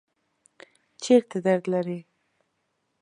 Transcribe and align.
چیرته 1.01 1.37
درد 1.45 1.63
لرئ؟ 1.71 1.99